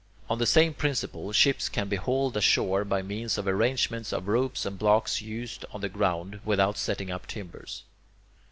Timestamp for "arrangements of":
3.47-4.27